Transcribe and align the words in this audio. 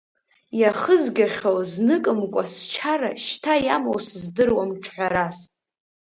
Иахызгахьоу 0.59 1.59
зныкымкәа 1.71 2.43
счара, 2.55 3.11
шьҭа 3.23 3.53
иамоу 3.65 3.99
сыздыруам 4.05 4.71
ҿҳәарас… 4.83 5.37